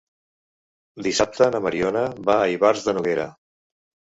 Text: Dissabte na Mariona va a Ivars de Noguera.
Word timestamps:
Dissabte 1.07 1.49
na 1.57 1.59
Mariona 1.67 2.07
va 2.31 2.39
a 2.39 2.49
Ivars 2.55 2.89
de 2.89 2.97
Noguera. 3.01 3.29